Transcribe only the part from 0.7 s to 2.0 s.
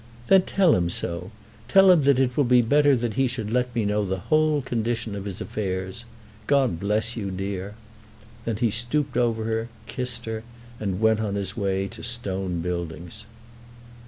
him so. Tell